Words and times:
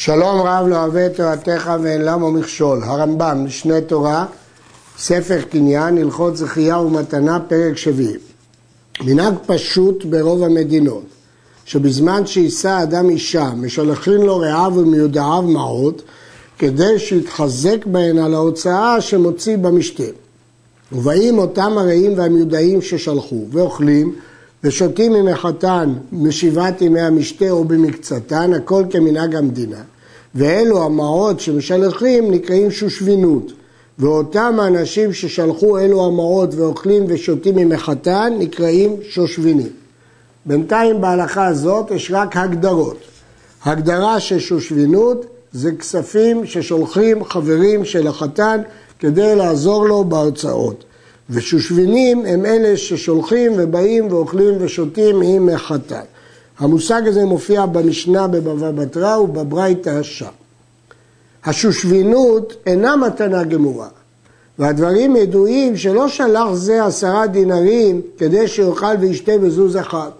שלום 0.00 0.40
רב 0.40 0.66
לא 0.66 0.76
אוהב 0.76 0.96
את 0.96 1.16
תורתך 1.16 1.70
ואין 1.82 2.04
למה 2.04 2.30
מכשול. 2.30 2.82
הרמב"ם, 2.84 3.44
משנה 3.44 3.80
תורה, 3.80 4.26
ספר 4.98 5.40
קניין, 5.50 5.98
הלכות 5.98 6.36
זכייה 6.36 6.78
ומתנה, 6.78 7.40
פרק 7.48 7.76
שביעי. 7.76 8.16
מנהג 9.00 9.34
פשוט 9.46 10.04
ברוב 10.04 10.42
המדינות, 10.42 11.04
שבזמן 11.64 12.26
שיישא 12.26 12.82
אדם 12.82 13.10
אישה, 13.10 13.50
משלחים 13.56 14.22
לו 14.22 14.38
רעיו 14.38 14.72
ומיודעיו 14.76 15.42
מעות, 15.42 16.02
כדי 16.58 16.98
שיתחזק 16.98 17.86
בהן 17.86 18.18
על 18.18 18.34
ההוצאה 18.34 19.00
שמוציא 19.00 19.56
במשתה. 19.56 20.10
ובאים 20.92 21.38
אותם 21.38 21.78
הרעים 21.78 22.18
והמיודעים 22.18 22.82
ששלחו, 22.82 23.46
ואוכלים, 23.52 24.14
ושותים 24.64 25.12
ממחתן 25.12 25.94
משבעת 26.12 26.82
ימי 26.82 27.00
המשתה 27.00 27.50
או 27.50 27.64
במקצתן, 27.64 28.52
הכל 28.54 28.84
כמנהג 28.90 29.34
המדינה. 29.34 29.82
ואלו 30.34 30.82
המעות 30.82 31.40
שמשלחים 31.40 32.30
נקראים 32.30 32.70
שושבינות. 32.70 33.52
ואותם 33.98 34.58
האנשים 34.60 35.12
ששלחו 35.12 35.78
אלו 35.78 36.06
המעות 36.06 36.54
ואוכלים 36.54 37.04
ושותים 37.08 37.56
ממחתן 37.56 38.32
נקראים 38.38 38.96
שושבינים. 39.08 39.68
בינתיים 40.46 41.00
בהלכה 41.00 41.46
הזאת 41.46 41.90
יש 41.90 42.10
רק 42.14 42.36
הגדרות. 42.36 42.98
הגדרה 43.64 44.20
של 44.20 44.38
שושבינות 44.38 45.26
זה 45.52 45.72
כספים 45.72 46.46
ששולחים 46.46 47.24
חברים 47.24 47.84
של 47.84 48.06
החתן 48.06 48.60
כדי 48.98 49.36
לעזור 49.36 49.86
לו 49.86 50.04
בהוצאות. 50.04 50.84
ושושבינים 51.30 52.26
הם 52.26 52.46
אלה 52.46 52.76
ששולחים 52.76 53.52
ובאים 53.56 54.12
ואוכלים 54.12 54.54
ושותים 54.60 55.22
עם 55.22 55.56
חתן. 55.56 56.04
המושג 56.58 57.02
הזה 57.06 57.24
מופיע 57.24 57.66
במשנה 57.66 58.26
בבבא 58.26 58.70
בתרא 58.70 59.16
ובברייתא 59.16 60.02
שם. 60.02 60.26
השושבינות 61.44 62.52
אינה 62.66 62.96
מתנה 62.96 63.44
גמורה, 63.44 63.88
והדברים 64.58 65.16
ידועים 65.16 65.76
שלא 65.76 66.08
שלח 66.08 66.52
זה 66.52 66.84
עשרה 66.84 67.26
דינרים 67.26 68.00
כדי 68.18 68.48
שיאכל 68.48 68.94
וישתה 69.00 69.38
בזוז 69.38 69.76
אחד. 69.76 70.10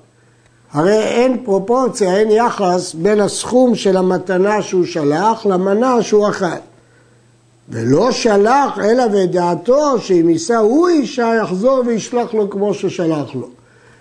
הרי 0.73 0.99
אין 0.99 1.45
פרופורציה, 1.45 2.17
אין 2.17 2.31
יחס 2.31 2.95
בין 2.95 3.21
הסכום 3.21 3.75
של 3.75 3.97
המתנה 3.97 4.63
שהוא 4.63 4.85
שלח 4.85 5.47
למנה 5.47 6.03
שהוא 6.03 6.29
אכל. 6.29 6.47
ולא 7.71 8.13
שלח 8.13 8.79
אלא 8.79 9.05
ודעתו 9.13 9.99
שאם 10.01 10.29
יישא 10.29 10.57
הוא 10.57 10.89
אישה 10.89 11.33
יחזור 11.43 11.83
וישלח 11.87 12.35
לו 12.35 12.51
כמו 12.51 12.75
ששלח 12.75 13.35
לו. 13.35 13.49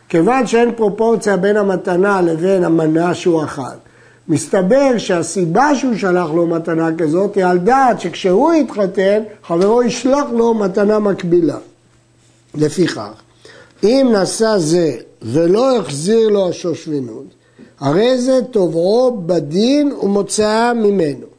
כיוון 0.10 0.48
שאין 0.48 0.72
פרופורציה 0.76 1.38
בין 1.38 1.58
המתנה 1.58 2.22
לבין 2.22 2.64
המנה 2.64 3.14
שהוא 3.14 3.44
אכל, 3.44 3.62
מסתבר 4.28 4.98
שהסיבה 4.98 5.76
שהוא 5.76 5.96
שלח 5.96 6.30
לו 6.36 6.48
מתנה 6.48 6.90
כזאת 6.98 7.36
היא 7.36 7.46
על 7.46 7.58
דעת 7.58 8.02
שכשהוא 8.02 8.54
יתחתן, 8.54 9.24
חברו 9.44 9.84
ישלח 9.84 10.26
לו 10.34 10.54
מתנה 10.54 11.00
מקבילה. 11.00 11.58
לפיכך, 12.56 13.12
אם 13.84 14.14
נשא 14.22 14.58
זה 14.58 14.96
ולא 15.22 15.78
החזיר 15.78 16.30
לו 16.30 16.50
השושבינות, 16.50 17.26
הרי 17.80 18.22
זה 18.22 18.40
תובעו 18.52 19.22
בדין 19.26 19.92
ומוצאה 19.92 20.74
ממנו. 20.74 21.37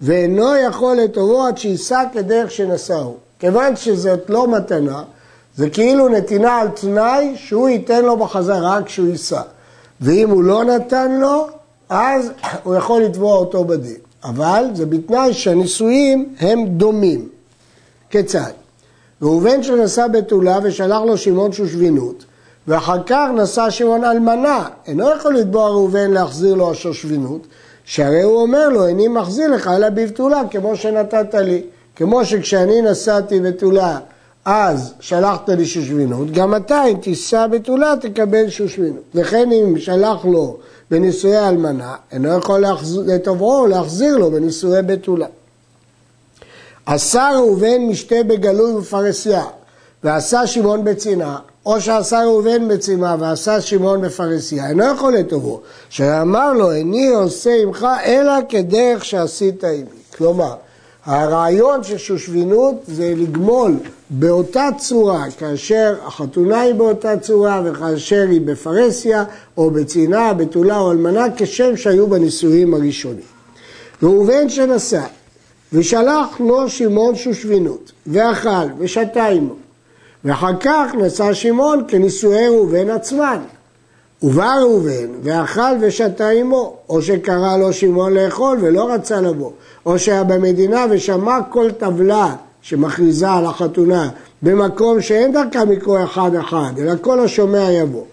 ואינו 0.00 0.56
יכול 0.56 0.96
לטובו 0.96 1.46
עד 1.46 1.58
שיישא 1.58 2.02
כדרך 2.12 2.50
שנשאו. 2.50 3.14
כיוון 3.38 3.76
שזאת 3.76 4.30
לא 4.30 4.48
מתנה, 4.48 5.02
זה 5.56 5.70
כאילו 5.70 6.08
נתינה 6.08 6.56
על 6.56 6.68
תנאי 6.68 7.32
שהוא 7.36 7.68
ייתן 7.68 8.04
לו 8.04 8.16
בחזרה 8.16 8.82
כשהוא 8.82 9.08
יישא. 9.08 9.40
ואם 10.00 10.30
הוא 10.30 10.44
לא 10.44 10.64
נתן 10.64 11.20
לו, 11.20 11.46
אז 11.88 12.30
הוא 12.62 12.74
יכול 12.74 13.02
לתבוע 13.02 13.36
אותו 13.36 13.64
בדין. 13.64 13.96
אבל 14.24 14.64
זה 14.74 14.86
בתנאי 14.86 15.34
שהנישואים 15.34 16.34
הם 16.40 16.66
דומים. 16.66 17.28
כיצד? 18.10 18.50
ראובן 19.22 19.62
שנשא 19.62 20.06
בתולה 20.06 20.58
ושלח 20.62 21.02
לו 21.06 21.18
שמעון 21.18 21.52
שושבינות, 21.52 22.24
ואחר 22.68 23.02
כך 23.06 23.28
נשא 23.34 23.70
שמעון 23.70 24.04
אלמנה. 24.04 24.68
אינו 24.86 25.10
יכול 25.10 25.34
לתבוע 25.34 25.68
ראובן 25.68 26.10
להחזיר 26.10 26.54
לו 26.54 26.70
השושבינות, 26.70 27.46
שהרי 27.86 28.22
הוא 28.22 28.42
אומר 28.42 28.68
לו, 28.68 28.86
איני 28.86 29.08
מחזיר 29.08 29.48
לך 29.48 29.70
אלא 29.76 29.88
בבתולה, 29.88 30.42
כמו 30.50 30.76
שנתת 30.76 31.34
לי. 31.34 31.62
כמו 31.96 32.24
שכשאני 32.24 32.82
נסעתי 32.82 33.40
בתולה, 33.40 33.98
אז 34.44 34.94
שלחת 35.00 35.48
לי 35.48 35.66
שושבינות, 35.66 36.30
גם 36.30 36.56
אתה, 36.56 36.84
אם 36.84 36.96
תישא 36.96 37.46
בתולה, 37.46 37.94
תקבל 38.00 38.48
שושבינות. 38.48 39.02
וכן 39.14 39.52
אם 39.52 39.78
שלח 39.78 40.24
לו 40.24 40.56
בנישואי 40.90 41.48
אלמנה, 41.48 41.94
אינו 42.12 42.38
יכול 42.38 42.64
לתובעו 43.06 43.66
להחזיר 43.66 44.16
לו 44.16 44.30
בנישואי 44.30 44.82
בתולה. 44.82 45.26
עשה 46.86 47.30
ראובן 47.34 47.78
משתה 47.88 48.16
בגלוי 48.26 48.72
ופרסיה, 48.72 49.44
ועשה 50.04 50.46
שמעון 50.46 50.84
בצנעה, 50.84 51.38
או 51.66 51.80
שעשה 51.80 52.24
ראובן 52.24 52.68
בצימה 52.68 53.16
ועשה 53.18 53.60
שמעון 53.60 54.00
בפרסיה, 54.00 54.68
אינו 54.68 54.84
יכול 54.84 55.14
לטובו, 55.14 55.60
שאמר 55.88 56.52
לו, 56.52 56.72
איני 56.72 57.08
עושה 57.08 57.54
עמך 57.62 57.86
אלא 58.04 58.32
כדרך 58.48 59.04
שעשית 59.04 59.64
עמי. 59.64 59.84
כלומר, 60.16 60.54
הרעיון 61.04 61.82
של 61.82 61.98
שושבינות 61.98 62.74
זה 62.86 63.14
לגמול 63.16 63.72
באותה 64.10 64.68
צורה, 64.78 65.24
כאשר 65.38 65.94
החתונה 66.06 66.60
היא 66.60 66.74
באותה 66.74 67.16
צורה 67.16 67.62
וכאשר 67.64 68.24
היא 68.30 68.40
בפרסיה 68.40 69.24
או 69.56 69.70
בצינה, 69.70 70.34
בתולה 70.34 70.78
או 70.78 70.92
אלמנה, 70.92 71.24
כשם 71.36 71.76
שהיו 71.76 72.06
בנישואים 72.06 72.74
הראשונים. 72.74 73.26
ראובן 74.02 74.48
שנסע 74.48 75.04
ושלח 75.72 76.40
לו 76.40 76.68
שמעון 76.68 77.14
שושבינות 77.14 77.92
ואכל 78.06 78.66
ושתה 78.78 79.26
עמו 79.26 79.54
ואחר 80.26 80.56
כך 80.60 80.94
נשא 80.94 81.32
שמעון 81.32 81.84
כנישואי 81.88 82.48
ראובן 82.48 82.90
עצמן. 82.90 83.38
ובא 84.22 84.54
ראובן 84.60 85.06
ואכל 85.22 85.76
ושתה 85.80 86.28
עמו, 86.28 86.76
או 86.88 87.02
שקרא 87.02 87.56
לו 87.56 87.72
שמעון 87.72 88.14
לאכול 88.14 88.58
ולא 88.60 88.92
רצה 88.92 89.20
לבוא, 89.20 89.50
או 89.86 89.98
שהיה 89.98 90.24
במדינה 90.24 90.86
ושמע 90.90 91.38
כל 91.50 91.70
טבלה 91.70 92.34
שמכריזה 92.62 93.30
על 93.30 93.46
החתונה 93.46 94.08
במקום 94.42 95.00
שאין 95.00 95.32
דרכה 95.32 95.64
מקרוא 95.64 96.04
אחד 96.04 96.34
אחד, 96.34 96.72
אלא 96.78 96.92
כל 97.00 97.20
השומע 97.20 97.72
יבוא, 97.72 98.04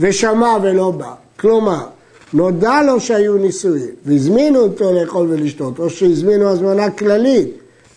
ושמע 0.00 0.56
ולא 0.62 0.90
בא. 0.90 1.12
כלומר, 1.40 1.84
נודע 2.32 2.82
לו 2.82 3.00
שהיו 3.00 3.36
נישואים, 3.36 3.90
והזמינו 4.06 4.60
אותו 4.60 4.92
לאכול 4.92 5.26
ולשתות, 5.30 5.78
או 5.78 5.90
שהזמינו 5.90 6.48
הזמנה 6.48 6.90
כללית, 6.90 7.48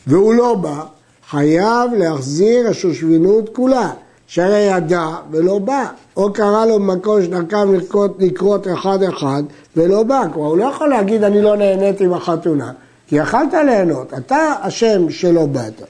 והוא 0.08 0.34
לא 0.34 0.54
בא, 0.56 0.82
חייב 1.30 1.94
להחזיר 1.98 2.68
השושבינות 2.70 3.50
כולה, 3.56 3.90
שהרי 4.28 4.60
ידע 4.60 5.08
ולא 5.32 5.60
בא, 5.60 5.86
או 6.18 6.34
קרא 6.34 6.66
לו 6.66 6.80
במקום 6.80 7.24
שדרכם 7.24 7.74
לקרות 8.20 8.68
אחד 8.74 9.04
אחד 9.04 9.44
ולא 9.78 10.04
בא, 10.04 10.24
כלומר 10.34 10.50
הוא 10.50 10.58
לא 10.58 10.64
יכול 10.64 10.90
להגיד 10.90 11.24
אני 11.24 11.42
לא 11.42 11.58
נהניתי 11.58 12.08
בחתונה, 12.08 12.72
כי 13.08 13.16
יכלת 13.16 13.54
ליהנות, 13.54 14.14
אתה 14.18 14.54
אשם 14.62 15.10
שלא 15.10 15.46
באת. 15.46 15.82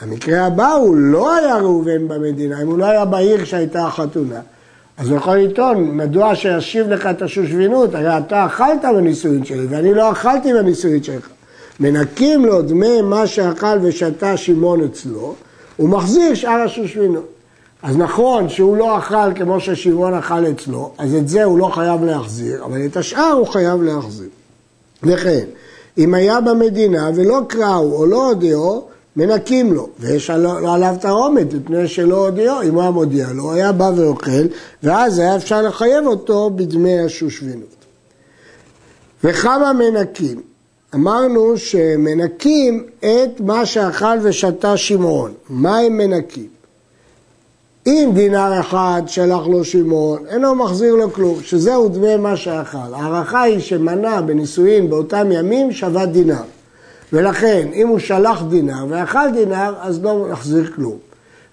המקרה 0.00 0.46
הבא 0.46 0.72
הוא 0.72 0.96
לא 0.96 1.34
היה 1.34 1.56
ראובן 1.56 2.08
במדינה, 2.08 2.62
אם 2.62 2.66
הוא 2.66 2.78
לא 2.78 2.84
היה 2.84 3.04
בעיר 3.04 3.42
כשהייתה 3.42 3.86
החתונה, 3.86 4.40
אז 4.98 5.08
הוא 5.08 5.16
יכול 5.16 5.36
לטעון, 5.36 5.96
מדוע 5.96 6.34
שישיב 6.34 6.88
לך 6.88 7.06
את 7.06 7.22
השושבינות, 7.22 7.94
הרי 7.94 8.18
אתה 8.18 8.46
אכלת 8.46 8.84
בנישואין 8.96 9.44
שלי 9.44 9.66
ואני 9.66 9.94
לא 9.94 10.12
אכלתי 10.12 10.52
בנישואין 10.52 11.02
שלך. 11.02 11.28
מנקים 11.80 12.46
לו 12.46 12.62
דמי 12.62 13.00
מה 13.00 13.26
שאכל 13.26 13.78
ושתה 13.82 14.36
שמעון 14.36 14.84
אצלו, 14.84 15.34
הוא 15.76 15.88
מחזיר 15.88 16.34
שאר 16.34 16.62
השושבינות. 16.64 17.28
אז 17.82 17.96
נכון 17.96 18.48
שהוא 18.48 18.76
לא 18.76 18.98
אכל 18.98 19.34
כמו 19.34 19.60
ששמעון 19.60 20.14
אכל 20.14 20.46
אצלו, 20.46 20.92
אז 20.98 21.14
את 21.14 21.28
זה 21.28 21.44
הוא 21.44 21.58
לא 21.58 21.66
חייב 21.74 22.04
להחזיר, 22.04 22.64
אבל 22.64 22.86
את 22.86 22.96
השאר 22.96 23.32
הוא 23.32 23.46
חייב 23.46 23.82
להחזיר. 23.82 24.28
וכן, 25.02 25.44
אם 25.98 26.14
היה 26.14 26.40
במדינה 26.40 27.10
ולא 27.14 27.40
קראו 27.48 27.96
או 27.96 28.06
לא 28.06 28.28
הודיעו, 28.28 28.88
מנקים 29.16 29.72
לו, 29.72 29.88
ויש 29.98 30.30
עליו 30.30 30.94
תרעומת 31.00 31.54
מפני 31.54 31.88
שלא 31.88 32.26
הודיעו, 32.26 32.62
אם 32.62 32.74
הוא 32.74 32.82
היה 32.82 32.90
מודיע 32.90 33.26
לו, 33.32 33.52
היה 33.52 33.72
בא 33.72 33.90
ואוכל, 33.96 34.46
ואז 34.82 35.18
היה 35.18 35.36
אפשר 35.36 35.62
לחייב 35.62 36.06
אותו 36.06 36.50
בדמי 36.50 37.00
השושבינות. 37.00 37.76
וכמה 39.24 39.72
מנקים? 39.72 40.42
אמרנו 40.96 41.58
שמנקים 41.58 42.84
את 42.98 43.40
מה 43.40 43.66
שאכל 43.66 44.18
ושתה 44.22 44.76
שמעון. 44.76 45.32
מה 45.48 45.78
הם 45.78 45.96
מנקים? 45.96 46.46
אם 47.86 48.10
דינר 48.14 48.60
אחד 48.60 49.02
שלח 49.06 49.46
לו 49.46 49.64
שמעון, 49.64 50.26
אינו 50.28 50.54
מחזיר 50.54 50.94
לו 50.94 51.12
כלום, 51.12 51.42
שזהו 51.42 51.88
דמי 51.88 52.16
מה 52.16 52.36
שאכל. 52.36 52.94
ההערכה 52.94 53.42
היא 53.42 53.60
שמנה 53.60 54.22
בנישואין 54.22 54.90
באותם 54.90 55.32
ימים 55.32 55.72
שווה 55.72 56.06
דינר. 56.06 56.42
ולכן, 57.12 57.68
אם 57.74 57.88
הוא 57.88 57.98
שלח 57.98 58.42
דינר 58.42 58.86
ואכל 58.88 59.30
דינר, 59.34 59.74
אז 59.80 60.04
לא 60.04 60.26
מחזיר 60.30 60.72
כלום. 60.74 60.96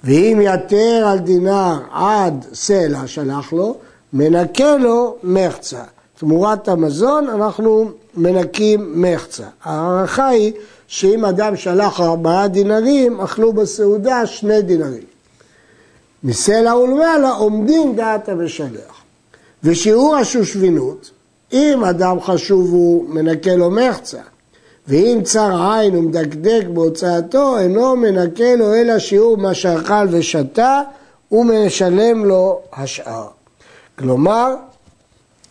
ואם 0.04 0.40
יתר 0.44 1.08
על 1.08 1.20
דינר 1.20 1.80
עד 1.92 2.46
סלע 2.54 3.08
שלח 3.08 3.54
לו, 3.54 3.76
מנקה 4.14 4.78
לו 4.78 5.16
מחצה. 5.24 5.84
תמורת 6.20 6.68
המזון 6.68 7.30
אנחנו 7.30 7.92
מנקים 8.18 9.02
מחצה. 9.02 9.46
ההערכה 9.64 10.28
היא 10.28 10.54
שאם 10.88 11.26
אדם 11.26 11.56
שלח 11.56 12.02
ארבעה 12.02 12.48
דינרים, 12.48 13.22
אכלו 13.22 13.54
בסעודה 13.54 14.26
שני 14.26 14.62
דינרים. 14.62 15.04
מסלע 16.24 16.76
ולמעלה 16.76 17.30
עומדים 17.30 17.96
דעת 17.96 18.30
המשלח. 18.30 19.04
ושיעור 19.64 20.16
השושבינות, 20.16 21.12
אם 21.54 21.84
אדם 21.84 22.22
חשוב 22.22 22.72
הוא 22.72 23.10
מנקה 23.10 23.56
לו 23.56 23.72
מחצה, 23.72 24.22
ואם 24.88 25.20
צר 25.24 25.72
עין 25.72 25.96
ומדקדק 25.96 26.64
בהוצאתו, 26.74 27.58
אינו 27.58 27.96
מנקה 27.96 28.56
לו 28.56 28.74
אלא 28.74 29.00
שיעור 29.00 29.38
מה 29.38 29.54
שאכל 29.54 30.08
ושתה, 30.10 30.82
ומשלם 31.32 32.26
לו 32.26 32.60
השאר. 32.74 33.28
כלומר, 34.00 34.56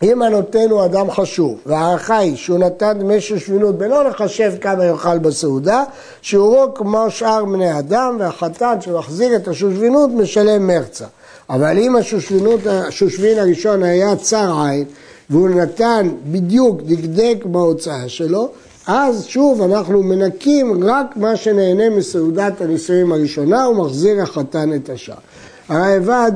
אם 0.02 0.22
הנותן 0.22 0.70
הוא 0.70 0.84
אדם 0.84 1.10
חשוב, 1.10 1.58
וההערכה 1.66 2.19
היא 2.19 2.37
שהוא 2.37 2.58
נתן 2.58 2.99
דמי 2.99 3.20
שושבינות 3.20 3.78
בלא 3.78 4.04
לחשב 4.04 4.52
כמה 4.60 4.84
יאכל 4.84 5.19
בסעודה, 5.19 5.84
שיעורו 6.22 6.75
כמו 6.75 7.06
שאר 7.08 7.44
בני 7.44 7.78
אדם, 7.78 8.16
והחתן 8.19 8.81
שמחזיר 8.81 9.37
את 9.37 9.49
השושבינות 9.49 10.10
משלם 10.10 10.66
מרצה. 10.66 11.04
אבל 11.50 11.78
אם 11.78 11.96
השושבינות, 11.96 12.60
השושבין 12.66 13.38
הראשון 13.38 13.82
היה 13.82 14.16
צר 14.16 14.62
עין, 14.64 14.84
והוא 15.31 15.49
נתן 15.49 16.08
בדיוק, 16.25 16.81
דקדק 16.82 17.44
בהוצאה 17.44 18.08
שלו, 18.08 18.49
אז 18.87 19.25
שוב 19.25 19.62
אנחנו 19.62 20.02
מנקים 20.02 20.84
רק 20.84 21.16
מה 21.16 21.37
שנהנה 21.37 21.90
מסעודת 21.90 22.60
הנישואים 22.60 23.12
הראשונה 23.12 23.69
ומחזיר 23.69 24.22
החתן 24.22 24.75
את 24.75 24.90
השאר. 24.90 25.14
הרעב"ד 25.69 26.32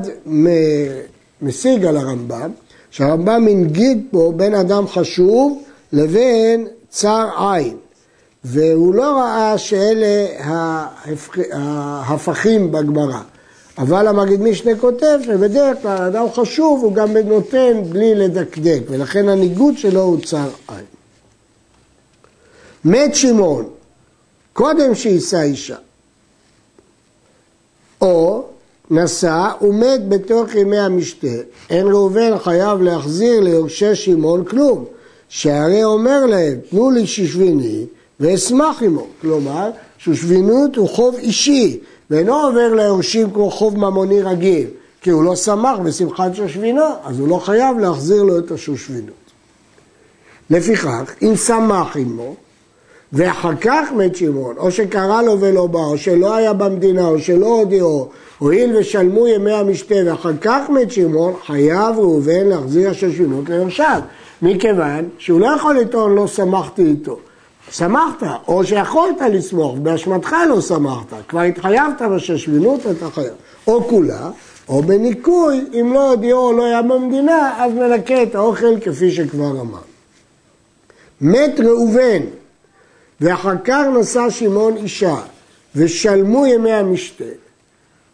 משיג 1.41 1.85
על 1.85 1.97
הרמב"ם 1.97 2.51
שהרמב"ם 2.97 3.47
הנגיד 3.47 4.07
פה 4.11 4.33
בין 4.35 4.55
אדם 4.55 4.87
חשוב 4.87 5.63
לבין 5.93 6.67
צר 6.89 7.29
עין. 7.37 7.77
והוא 8.43 8.95
לא 8.95 9.17
ראה 9.19 9.57
שאלה 9.57 10.25
ההפכים 11.51 12.71
בגמרא. 12.71 13.19
אבל 13.77 14.07
המגיד 14.07 14.41
משנה 14.41 14.71
כותב 14.79 15.19
שבדרך 15.25 15.81
כלל 15.81 15.97
אדם 15.97 16.25
חשוב 16.33 16.83
הוא 16.83 16.93
גם 16.93 17.17
נותן 17.17 17.83
בלי 17.89 18.15
לדקדק, 18.15 18.79
ולכן 18.87 19.29
הניגוד 19.29 19.77
שלו 19.77 20.01
הוא 20.01 20.21
צר 20.25 20.49
עין. 20.67 20.85
מת 22.85 23.15
שמעון, 23.15 23.69
קודם 24.53 24.95
שיישא 24.95 25.41
אישה, 25.41 25.77
או 28.01 28.45
נשא 28.91 29.49
ומת 29.61 30.09
בתוך 30.09 30.55
ימי 30.55 30.77
המשתה, 30.77 31.27
אין 31.69 31.87
ראובן 31.87 32.37
חייב 32.37 32.81
להחזיר 32.81 33.39
ליורשי 33.39 33.95
שמעון 33.95 34.45
כלום, 34.45 34.85
שהרי 35.29 35.83
אומר 35.83 36.25
להם, 36.25 36.59
תנו 36.69 36.91
לי 36.91 37.07
שושביני 37.07 37.85
ואשמח 38.19 38.83
עמו. 38.83 39.07
כלומר, 39.21 39.69
שושבינות 39.97 40.75
הוא 40.75 40.89
חוב 40.89 41.15
אישי, 41.15 41.79
ואינו 42.09 42.35
עובר 42.35 42.73
ליורשים 42.73 43.31
כמו 43.31 43.51
חוב 43.51 43.77
ממוני 43.77 44.21
רגיל, 44.21 44.67
כי 45.01 45.09
הוא 45.09 45.23
לא 45.23 45.35
שמח 45.35 45.79
בשמחת 45.79 46.35
שושבינו, 46.35 46.83
אז 47.03 47.19
הוא 47.19 47.27
לא 47.27 47.37
חייב 47.37 47.79
להחזיר 47.79 48.23
לו 48.23 48.39
את 48.39 48.51
השושבינות. 48.51 49.13
לפיכך, 50.49 51.13
אם 51.21 51.35
שמח 51.35 51.97
עמו, 51.97 52.35
ואחר 53.13 53.55
כך 53.61 53.91
מת 53.91 54.15
שמעון, 54.15 54.55
או 54.57 54.71
שקרא 54.71 55.21
לו 55.21 55.39
ולא 55.39 55.67
בא, 55.67 55.79
או 55.79 55.97
שלא 55.97 56.35
היה 56.35 56.53
במדינה, 56.53 57.07
או 57.07 57.19
שלא 57.19 57.45
הודיעו, 57.45 58.09
הואיל 58.37 58.77
ושלמו 58.77 59.27
ימי 59.27 59.51
המשתה 59.51 59.95
ואחר 60.05 60.37
כך 60.41 60.69
מת 60.69 60.91
שמעון, 60.91 61.33
חייב 61.45 61.99
ראובן 61.99 62.47
להחזיר 62.47 62.89
השושבינות 62.89 63.49
ליורשיו. 63.49 64.01
מכיוון 64.41 65.09
שהוא 65.17 65.39
לא 65.39 65.47
יכול 65.47 65.79
לטעון 65.79 66.15
לא 66.15 66.27
שמחתי 66.27 66.85
איתו. 66.85 67.19
שמחת, 67.71 68.23
או 68.47 68.63
שיכולת 68.63 69.21
לסמוך, 69.31 69.75
באשמתך 69.77 70.35
לא 70.49 70.61
שמחת, 70.61 71.13
כבר 71.27 71.41
התחייבת 71.41 72.01
בשושבינות, 72.15 72.79
אתה 72.97 73.09
חייב. 73.09 73.33
או 73.67 73.83
כולה, 73.83 74.29
או 74.69 74.81
בניכוי, 74.81 75.65
אם 75.79 75.93
לא 75.93 76.11
הודיעו 76.11 76.39
או 76.39 76.53
לא 76.53 76.65
היה 76.65 76.81
במדינה, 76.81 77.63
אז 77.63 77.73
מנקה 77.73 78.23
את 78.23 78.35
האוכל 78.35 78.79
כפי 78.79 79.11
שכבר 79.11 79.51
אמר. 79.51 79.79
מת 81.21 81.59
ראובן, 81.59 82.21
ואחר 83.21 83.53
כך 83.63 83.83
נשא 83.99 84.29
שמעון 84.29 84.77
אישה, 84.77 85.15
ושלמו 85.75 86.45
ימי 86.45 86.71
המשתה. 86.71 87.23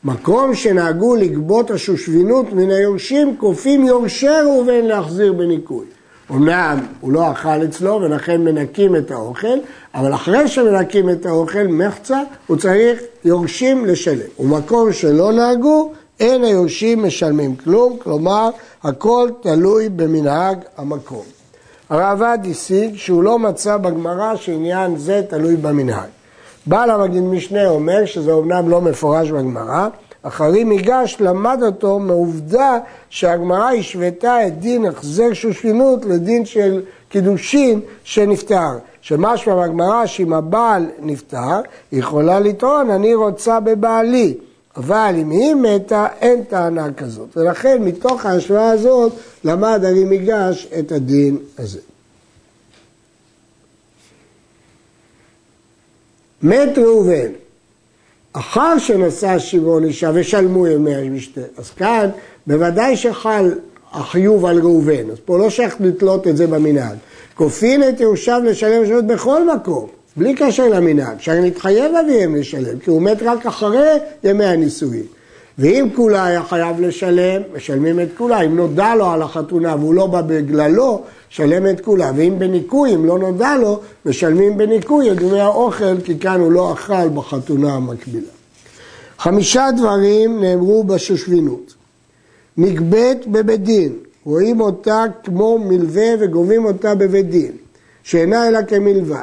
מקום 0.04 0.56
שנהגו 0.56 1.16
לגבות 1.16 1.72
השושבינות 1.72 2.54
מן 2.54 2.72
היורשים, 2.72 3.38
כופים 3.38 3.86
יורשי 3.86 4.28
ראובן 4.28 4.86
להחזיר 4.86 5.34
בניכוי. 5.34 5.86
אמנם 6.32 6.80
הוא 7.02 7.12
לא 7.12 7.32
אכל 7.32 7.64
אצלו 7.64 8.00
ולכן 8.02 8.42
מנקים 8.42 8.96
את 8.96 9.12
האוכל, 9.12 9.58
אבל 9.94 10.14
אחרי 10.14 10.48
שמנקים 10.48 11.10
את 11.10 11.26
האוכל, 11.26 11.68
מחצה, 11.68 12.22
הוא 12.48 12.58
צריך 12.58 13.02
יורשים 13.26 13.86
לשלם. 13.86 14.28
ומקום 14.40 14.94
שלא 14.94 15.32
נהגו, 15.32 15.92
אין 16.20 16.44
היורשים 16.44 17.04
משלמים 17.04 17.56
כלום, 17.56 17.98
כלומר, 17.98 18.50
הכל 18.84 19.30
תלוי 19.42 19.90
במנהג 19.90 20.58
המקום. 20.78 21.43
הרעב"ד 21.94 22.38
השיג 22.52 22.96
שהוא 22.96 23.24
לא 23.24 23.40
מצא 23.40 23.78
בגמרא 23.78 24.36
שעניין 24.36 24.98
זה 24.98 25.22
תלוי 25.30 25.56
במנהג. 25.56 26.10
בעל 26.66 26.90
המגיד 26.90 27.24
משנה 27.24 27.68
אומר 27.68 28.06
שזה 28.06 28.32
אומנם 28.32 28.70
לא 28.70 28.82
מפורש 28.82 29.32
בגמרא, 29.32 29.88
אחרי 30.24 30.64
מיגש 30.64 31.18
למד 31.20 31.64
אותו 31.64 32.00
מעובדה 32.00 32.78
שהגמרא 33.10 33.72
השוותה 33.72 34.48
את 34.48 34.60
דין 34.60 34.86
החזר 34.86 35.34
שושבינות 35.34 36.06
לדין 36.06 36.46
של 36.46 36.82
קידושין 37.10 37.80
שנפטר. 38.04 38.78
שמשמע 39.02 39.56
בגמרא 39.56 40.06
שאם 40.06 40.34
הבעל 40.34 40.86
נפטר, 41.00 41.62
היא 41.92 42.00
יכולה 42.00 42.40
לטעון 42.40 42.90
אני 42.90 43.16
רוצה 43.16 43.60
בבעלי. 43.60 44.38
אבל 44.78 45.16
אם 45.18 45.30
היא 45.30 45.56
מתה, 45.56 46.08
אין 46.22 46.44
טענה 46.44 46.94
כזאת. 46.94 47.38
ולכן 47.38 47.84
מתוך 47.84 48.26
ההשוואה 48.26 48.72
הזאת 48.72 49.14
למד 49.44 49.82
הרי 49.84 50.04
מיגש 50.04 50.68
את 50.80 50.92
הדין 50.92 51.38
הזה. 51.58 51.80
מת 56.44 56.78
ראובן, 56.78 57.32
אחר 58.34 58.78
שנשא 58.78 59.40
שמעון 59.40 59.84
אישה 59.84 60.12
ושלמו 60.14 60.68
ימי 60.68 60.96
המשתה. 60.96 61.42
אז 61.58 61.70
כאן 61.70 62.10
בוודאי 62.48 62.98
שחל 62.98 63.54
החיוב 63.92 64.46
על 64.46 64.60
ראובן, 64.60 65.10
אז 65.12 65.18
פה 65.26 65.38
לא 65.38 65.50
שייך 65.50 65.76
לתלות 65.80 66.28
את 66.28 66.38
זה 66.38 66.48
במנהג. 66.48 66.98
כופין 67.36 67.90
את 67.90 68.00
יורשיו 68.00 68.42
לשלם 68.46 68.86
שעות 68.86 69.08
בכל 69.08 69.56
מקום, 69.56 69.90
בלי 70.18 70.36
קשר 70.36 70.68
למנהג, 70.68 71.20
שהרי 71.20 71.42
נתחייב 71.42 71.96
אביהם 71.96 72.36
לשלם, 72.36 72.80
כי 72.80 72.90
הוא 72.90 73.02
מת 73.02 73.18
רק 73.22 73.46
אחרי 73.46 73.98
ימי 74.24 74.46
הנישואין. 74.46 75.04
ואם 75.58 75.88
כולה 75.96 76.26
היה 76.26 76.44
חייב 76.44 76.82
לשלם, 76.82 77.42
משלמים 77.56 78.00
את 78.00 78.08
כולה. 78.18 78.42
אם 78.42 78.56
נודע 78.56 78.96
לו 78.96 79.10
על 79.10 79.22
החתונה 79.22 79.76
והוא 79.76 79.94
לא 79.94 80.08
בא 80.08 80.22
בגללו, 80.22 81.02
שלם 81.30 81.68
את 81.70 81.82
כולה. 81.82 82.12
ואם 82.16 82.40
בניכוי, 82.40 82.96
אם 82.96 83.06
לא 83.06 83.20
נודע 83.20 83.58
לו, 83.58 83.80
משלמים 84.06 84.58
בניכוי 84.58 85.12
את 85.12 85.18
דמי 85.18 85.40
האוכל, 85.40 86.02
כי 86.02 86.20
כאן 86.20 86.40
הוא 86.40 86.52
לא 86.52 86.74
אכל 86.74 87.10
בחתונה 87.10 87.74
המקבילה. 87.74 88.28
חמישה 89.20 89.68
דברים 89.78 90.42
נאמרו 90.42 90.84
בשושבינות. 90.84 91.74
נגבית 92.58 93.28
בבית 93.28 93.64
דין, 93.64 93.94
רואים 94.26 94.62
אותה 94.62 95.04
כמו 95.24 95.60
מלווה 95.60 96.08
וגובים 96.20 96.66
אותה 96.66 96.96
בבית 96.96 97.30
דין, 97.30 97.52
שאינה 98.04 98.48
אלא 98.48 98.60
כמלווה, 98.68 99.22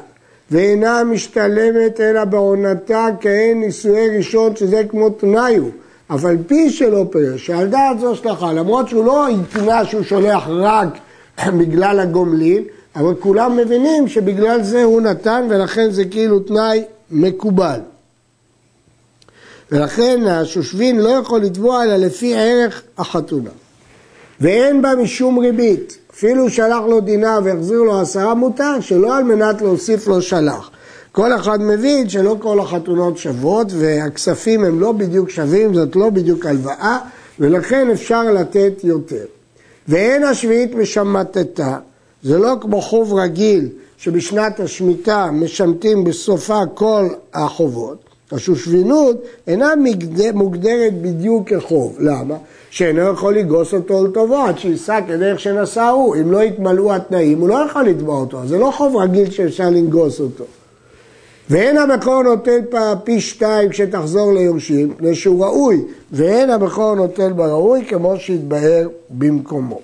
ואינה 0.50 1.04
משתלמת 1.04 2.00
אלא 2.00 2.25
בעונתה 2.25 3.07
כהן 3.21 3.61
נישואי 3.61 4.16
ראשון, 4.16 4.57
שזה 4.57 4.83
כמו 4.88 5.11
תנאי 5.11 5.57
הוא. 5.57 5.71
אף 6.14 6.25
על 6.25 6.37
פי 6.47 6.71
שלא 6.71 7.07
פירש, 7.11 7.47
שעל 7.47 7.69
דעת 7.69 8.00
זו 8.00 8.16
שלחה, 8.16 8.52
למרות 8.52 8.88
שהוא 8.88 9.04
לא 9.04 9.28
התנה 9.28 9.85
שהוא 9.85 10.02
שולח 10.02 10.45
רק 10.49 10.88
בגלל 11.61 12.00
הגומלין, 12.00 12.64
אבל 12.97 13.14
כולם 13.14 13.57
מבינים 13.57 14.09
שבגלל 14.09 14.62
זה 14.62 14.83
הוא 14.83 15.00
נתן 15.00 15.47
ולכן 15.50 15.90
זה 15.90 16.04
כאילו 16.04 16.40
תנאי 16.40 16.83
מקובל. 17.11 17.80
ולכן 19.73 20.21
השושבין 20.26 20.99
לא 20.99 21.09
יכול 21.09 21.40
לתבוע 21.40 21.85
אלא 21.85 21.97
לפי 21.97 22.35
ערך 22.35 22.83
החתונה. 22.99 23.50
ואין 24.40 24.83
בה 24.83 24.95
משום 24.95 25.38
ריבית, 25.38 25.99
אפילו 26.20 26.50
שלח 26.50 26.80
לו 26.88 27.00
דינה 27.00 27.38
והחזיר 27.44 27.82
לו 27.82 28.00
עשרה 28.00 28.34
מותר, 28.34 28.80
שלא 28.80 29.16
על 29.16 29.24
מנת 29.24 29.62
להוסיף 29.62 30.06
לו 30.06 30.22
שלח. 30.22 30.70
כל 31.12 31.34
אחד 31.36 31.62
מבין 31.62 32.08
שלא 32.08 32.36
כל 32.40 32.60
החתונות 32.60 33.18
שוות 33.18 33.66
והכספים 33.70 34.64
הם 34.64 34.80
לא 34.80 34.92
בדיוק 34.92 35.30
שווים, 35.30 35.74
זאת 35.74 35.96
לא 35.96 36.10
בדיוק 36.10 36.46
הלוואה, 36.46 36.98
ולכן 37.38 37.90
אפשר 37.90 38.22
לתת 38.22 38.72
יותר. 38.84 39.24
ואין 39.88 40.24
השביעית 40.24 40.74
משמטתה, 40.74 41.76
זה 42.22 42.38
לא 42.38 42.56
כמו 42.60 42.82
חוב 42.82 43.14
רגיל 43.14 43.68
שבשנת 43.98 44.60
השמיטה 44.60 45.30
משמטים 45.32 46.04
בסופה 46.04 46.60
כל 46.74 47.08
החובות, 47.34 48.04
השושבינות 48.32 49.16
אינה 49.46 49.72
מוגדרת 50.34 51.02
בדיוק 51.02 51.49
כחוב. 51.49 51.96
למה? 52.00 52.34
שאינו 52.70 53.00
יכול 53.00 53.34
לגוס 53.34 53.75
אותו 53.75 54.06
לטובו 54.06 54.37
עד 54.37 54.58
שיישא 54.58 55.00
כדרך 55.06 55.40
שנשא 55.40 55.82
הוא. 55.82 56.16
אם 56.16 56.32
לא 56.32 56.42
יתמלאו 56.42 56.94
התנאים, 56.94 57.40
הוא 57.40 57.49
לא 57.49 57.54
יכול 57.70 57.82
לתבוע 57.82 58.20
אותו. 58.20 58.38
זה 58.46 58.58
לא 58.58 58.70
חוב 58.76 58.96
רגיל 58.96 59.30
שאפשר 59.30 59.70
לנגוס 59.70 60.20
אותו. 60.20 60.44
ואין 61.50 61.78
הבכור 61.78 62.22
נוטל 62.22 62.60
פי 63.04 63.20
שתיים 63.20 63.68
כשתחזור 63.68 64.32
ליורשים, 64.32 64.88
מפני 64.88 65.14
שהוא 65.14 65.44
ראוי, 65.44 65.84
ואין 66.12 66.50
הבכור 66.50 66.94
נוטל 66.94 67.32
בראוי 67.32 67.84
כמו 67.88 68.16
שהתבהר 68.18 68.88
במקומו. 69.10 69.80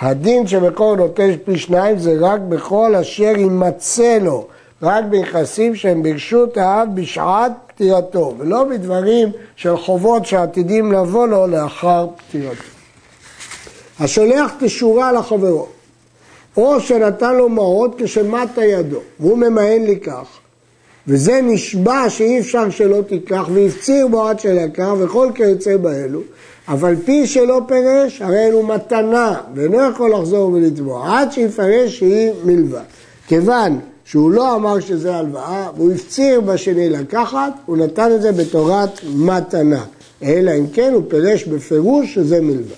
הדין 0.00 0.46
שבכור 0.46 0.96
נוטל 0.96 1.30
פי 1.44 1.58
שניים 1.58 1.98
זה 1.98 2.16
רק 2.20 2.40
בכל 2.40 2.94
אשר 2.94 3.32
יימצא 3.36 4.18
לו, 4.20 4.46
רק 4.82 5.04
בנכסים 5.10 5.74
שהם 5.74 6.02
ברשות 6.02 6.56
האב 6.56 6.88
בשעת 6.94 7.52
פטירתו, 7.76 8.34
ולא 8.38 8.64
בדברים 8.64 9.28
של 9.56 9.76
חובות 9.76 10.26
שעתידים 10.26 10.92
לבוא 10.92 11.26
לו 11.26 11.46
לאחר 11.46 12.06
פטירתו. 12.16 12.62
השולח 14.00 14.52
תשורה 14.60 15.12
לחברו, 15.12 15.66
או 16.56 16.80
שנתן 16.80 17.36
לו 17.36 17.48
מעות 17.48 17.94
כשמטה 17.98 18.64
ידו, 18.64 19.00
והוא 19.20 19.38
ממאן 19.38 19.84
לכך, 19.86 20.26
וזה 21.08 21.40
נשבע 21.42 22.10
שאי 22.10 22.40
אפשר 22.40 22.70
שלא 22.70 23.02
תיקח, 23.08 23.48
והפציר 23.52 24.08
בו 24.08 24.28
עד 24.28 24.40
שלקח, 24.40 24.92
וכל 24.98 25.28
כיוצא 25.34 25.76
באלו, 25.76 26.20
אבל 26.68 26.94
פי 27.04 27.26
שלא 27.26 27.60
פירש, 27.68 28.22
הרי 28.22 28.46
אלו 28.46 28.62
מתנה, 28.62 29.40
ואינו 29.54 29.90
יכול 29.90 30.12
לחזור 30.12 30.52
ולתבוע, 30.52 31.18
עד 31.18 31.32
שיפרש 31.32 31.98
שהיא 31.98 32.30
מלווה. 32.44 32.82
כיוון 33.26 33.80
שהוא 34.06 34.30
לא 34.30 34.54
אמר 34.54 34.80
שזה 34.80 35.16
הלוואה, 35.16 35.68
והוא 35.76 35.92
הפציר 35.92 36.40
בשני 36.40 36.88
לקחת, 36.88 37.52
הוא 37.66 37.76
נתן 37.76 38.10
את 38.14 38.22
זה 38.22 38.32
בתורת 38.32 39.00
מתנה. 39.16 39.84
אלא 40.22 40.50
אם 40.58 40.66
כן 40.72 40.92
הוא 40.94 41.02
פירש 41.08 41.44
בפירוש 41.44 42.14
שזה 42.14 42.40
מלווה. 42.40 42.76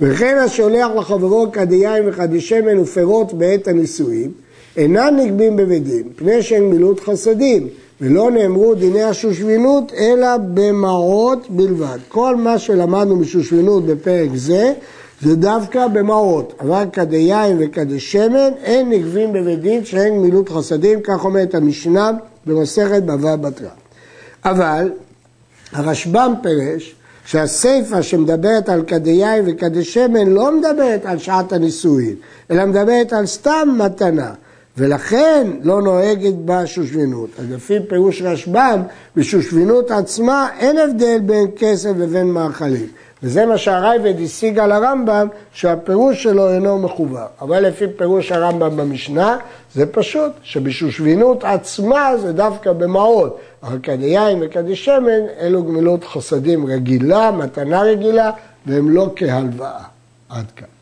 וכן 0.00 0.38
השולח 0.44 0.88
לחברו 0.98 1.46
כדי 1.52 1.76
יין 1.76 2.08
וכדי 2.08 2.40
שמן 2.40 2.78
ופירות 2.78 3.32
בעת 3.32 3.68
הנישואים, 3.68 4.32
אינם 4.76 5.16
נגבים 5.16 5.56
בבית 5.56 5.84
דין, 5.84 6.02
פני 6.16 6.42
שהם 6.42 6.70
מילות 6.70 7.00
חסדים, 7.00 7.68
ולא 8.00 8.30
נאמרו 8.30 8.74
דיני 8.74 9.02
השושבינות, 9.02 9.92
אלא 9.92 10.36
במעות 10.54 11.50
בלבד. 11.50 11.98
כל 12.08 12.36
מה 12.36 12.58
שלמדנו 12.58 13.18
בשושבינות 13.18 13.86
בפרק 13.86 14.30
זה, 14.34 14.72
זה 15.22 15.36
דווקא 15.36 15.86
במעות. 15.86 16.52
אבל 16.60 16.84
וכדי 17.58 18.00
שמן, 18.00 18.50
אין 18.62 18.90
נגבים 18.90 19.32
בבית 19.32 19.60
דין 19.60 19.84
שאין 19.84 20.18
מילות 20.18 20.48
חסדים, 20.48 21.00
כך 21.00 21.24
אומרת 21.24 21.54
המשנה 21.54 22.10
במסכת 22.46 23.02
בבא 23.02 23.36
בתרא. 23.36 23.68
אבל 24.44 24.92
הרשב"ם 25.72 26.34
פירש 26.42 26.94
שהסיפא 27.24 28.02
שמדברת 28.02 28.68
על 28.68 28.82
כדי 28.82 29.10
יין 29.10 29.44
וכדי 29.46 29.84
שמן 29.84 30.26
לא 30.26 30.58
מדברת 30.58 31.06
על 31.06 31.18
שעת 31.18 31.52
הנישואין, 31.52 32.14
אלא 32.50 32.66
מדברת 32.66 33.12
על 33.12 33.26
סתם 33.26 33.78
מתנה. 33.78 34.32
ולכן 34.78 35.50
לא 35.62 35.82
נוהגת 35.82 36.34
בה 36.34 36.66
שושבינות. 36.66 37.30
אז 37.38 37.44
לפי 37.50 37.74
פירוש 37.88 38.22
רשב"ם, 38.22 38.82
בשושבינות 39.16 39.90
עצמה 39.90 40.48
אין 40.58 40.78
הבדל 40.78 41.18
בין 41.26 41.46
כסף 41.56 41.90
לבין 41.98 42.26
מאכלים. 42.26 42.86
וזה 43.22 43.46
מה 43.46 43.58
שהרייבד 43.58 44.20
השיג 44.20 44.58
על 44.58 44.72
הרמב"ם, 44.72 45.28
שהפירוש 45.52 46.22
שלו 46.22 46.50
אינו 46.50 46.78
מחובר. 46.78 47.26
אבל 47.40 47.60
לפי 47.60 47.84
פירוש 47.96 48.32
הרמב"ם 48.32 48.76
במשנה, 48.76 49.36
זה 49.74 49.86
פשוט, 49.86 50.32
שבשושבינות 50.42 51.44
עצמה 51.44 52.16
זה 52.16 52.32
דווקא 52.32 52.72
במעות. 52.72 53.38
אבל 53.62 53.78
כדי 53.82 54.06
יין 54.06 54.38
וכדי 54.42 54.76
שמן, 54.76 55.20
אלו 55.40 55.64
גמילות 55.64 56.04
חסדים 56.04 56.66
רגילה, 56.66 57.30
מתנה 57.30 57.82
רגילה, 57.82 58.30
והם 58.66 58.90
לא 58.90 59.12
כהלוואה. 59.16 59.82
עד 60.28 60.50
כאן. 60.56 60.75